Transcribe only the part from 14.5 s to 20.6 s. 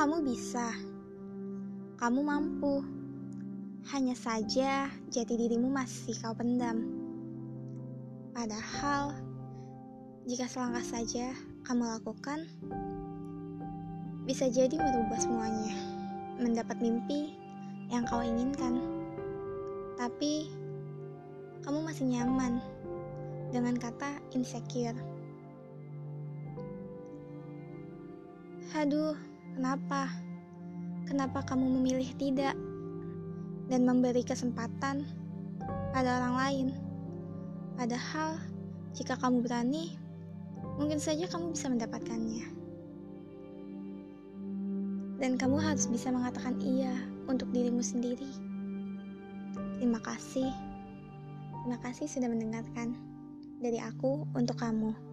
merubah semuanya, mendapat mimpi yang kau inginkan. Tapi,